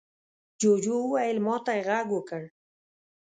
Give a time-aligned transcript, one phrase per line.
[0.59, 2.43] جوجو وويل: ما ته يې غږ وکړ.